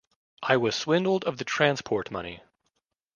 I 0.41 0.57
was 0.57 0.75
swindled 0.75 1.25
of 1.25 1.37
the 1.37 1.45
transport 1.45 2.09
money. 2.09 2.41